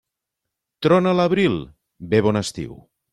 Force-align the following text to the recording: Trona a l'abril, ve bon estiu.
Trona 0.85 1.11
a 1.11 1.17
l'abril, 1.19 1.57
ve 2.15 2.23
bon 2.29 2.41
estiu. 2.43 2.73